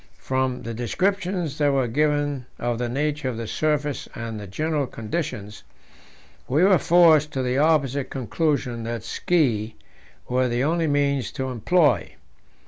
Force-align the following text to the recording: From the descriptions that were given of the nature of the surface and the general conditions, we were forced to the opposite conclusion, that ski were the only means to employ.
From 0.17 0.63
the 0.63 0.73
descriptions 0.73 1.59
that 1.59 1.71
were 1.71 1.87
given 1.87 2.47
of 2.57 2.79
the 2.79 2.89
nature 2.89 3.29
of 3.29 3.37
the 3.37 3.45
surface 3.45 4.09
and 4.15 4.39
the 4.39 4.47
general 4.47 4.87
conditions, 4.87 5.61
we 6.47 6.63
were 6.63 6.79
forced 6.79 7.31
to 7.33 7.43
the 7.43 7.59
opposite 7.59 8.09
conclusion, 8.09 8.81
that 8.85 9.03
ski 9.03 9.75
were 10.27 10.47
the 10.49 10.63
only 10.63 10.87
means 10.87 11.31
to 11.33 11.51
employ. 11.51 12.15